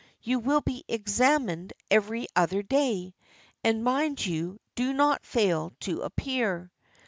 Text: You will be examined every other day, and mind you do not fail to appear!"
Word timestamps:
You 0.23 0.39
will 0.39 0.61
be 0.61 0.83
examined 0.87 1.73
every 1.91 2.25
other 2.35 2.63
day, 2.63 3.13
and 3.63 3.83
mind 3.83 4.25
you 4.25 4.59
do 4.73 4.93
not 4.93 5.27
fail 5.27 5.73
to 5.81 6.01
appear!" 6.01 6.71